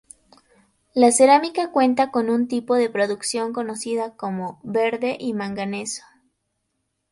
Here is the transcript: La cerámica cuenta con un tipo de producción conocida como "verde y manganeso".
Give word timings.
La 0.95 1.11
cerámica 1.11 1.71
cuenta 1.71 2.09
con 2.09 2.31
un 2.31 2.47
tipo 2.47 2.73
de 2.73 2.89
producción 2.89 3.53
conocida 3.53 4.15
como 4.17 4.59
"verde 4.63 5.15
y 5.19 5.33
manganeso". 5.35 6.01